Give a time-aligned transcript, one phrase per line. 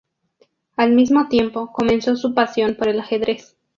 [0.77, 3.55] Al mismo tiempo, comenzó su pasión por el ajedrez.